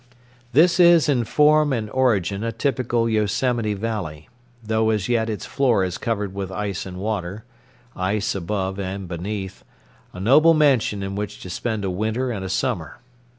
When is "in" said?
1.07-1.25, 11.03-11.13